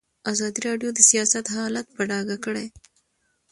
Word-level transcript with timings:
ازادي 0.31 0.59
راډیو 0.67 0.89
د 0.93 0.99
سیاست 1.09 1.45
حالت 1.55 1.87
په 1.95 2.01
ډاګه 2.09 2.37
کړی. 2.45 2.67